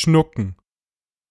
[0.00, 0.56] schnucken.